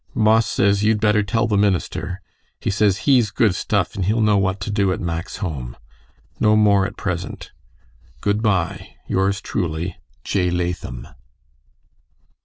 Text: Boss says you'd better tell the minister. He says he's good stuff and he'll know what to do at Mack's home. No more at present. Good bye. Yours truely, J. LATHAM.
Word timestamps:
Boss 0.15 0.47
says 0.47 0.83
you'd 0.83 0.99
better 0.99 1.21
tell 1.21 1.45
the 1.45 1.55
minister. 1.59 2.21
He 2.59 2.71
says 2.71 3.05
he's 3.05 3.29
good 3.29 3.53
stuff 3.53 3.93
and 3.93 4.03
he'll 4.05 4.19
know 4.19 4.35
what 4.39 4.59
to 4.61 4.71
do 4.71 4.91
at 4.91 4.99
Mack's 4.99 5.35
home. 5.37 5.77
No 6.39 6.55
more 6.55 6.87
at 6.87 6.97
present. 6.97 7.51
Good 8.19 8.41
bye. 8.41 8.95
Yours 9.05 9.41
truely, 9.41 9.97
J. 10.23 10.49
LATHAM. 10.49 11.07